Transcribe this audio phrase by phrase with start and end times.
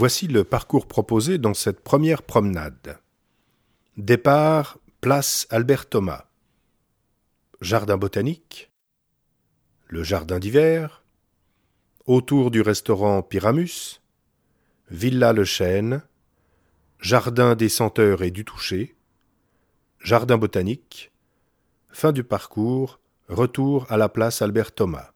[0.00, 3.00] Voici le parcours proposé dans cette première promenade.
[3.96, 6.26] Départ, place Albert Thomas.
[7.60, 8.70] Jardin botanique.
[9.88, 11.02] Le jardin d'hiver.
[12.06, 14.00] Autour du restaurant Pyramus.
[14.88, 16.04] Villa Le Chêne.
[17.00, 18.94] Jardin des senteurs et du toucher.
[19.98, 21.10] Jardin botanique.
[21.90, 23.00] Fin du parcours.
[23.26, 25.10] Retour à la place Albert Thomas.